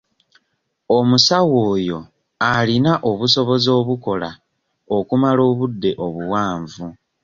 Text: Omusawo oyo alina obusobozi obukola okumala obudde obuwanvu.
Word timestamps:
Omusawo 0.97 1.57
oyo 1.73 1.97
alina 2.55 2.91
obusobozi 3.09 3.69
obukola 3.79 4.29
okumala 4.97 5.41
obudde 5.51 5.91
obuwanvu. 6.05 6.85